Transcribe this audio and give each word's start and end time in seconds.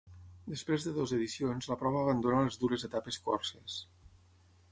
Després 0.53 0.85
de 0.87 0.93
dues 0.95 1.11
edicions 1.17 1.67
la 1.73 1.77
prova 1.83 2.01
abandona 2.05 2.41
les 2.47 2.59
dures 2.65 2.87
etapes 2.89 3.23
corses. 3.27 3.77